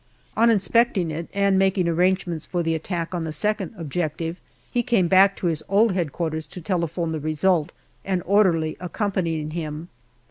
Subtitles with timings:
[0.35, 4.39] On inspecting it and making arrangements for the attack on the second objective,
[4.71, 6.31] he came back to his old H.Q.
[6.41, 7.71] to telephone the result,
[8.03, 9.89] an orderly accompanying him.